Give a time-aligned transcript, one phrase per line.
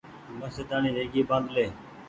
[0.39, 1.65] مڇهرداڻي ويگي ٻآڌلي